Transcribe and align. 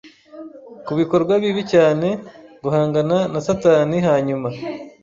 kubikorwa 0.85 1.33
bibi 1.43 1.63
cyane 1.73 2.07
guhangana 2.63 3.17
na 3.31 3.39
Satani 3.45 3.97
hanyuma 4.07 4.49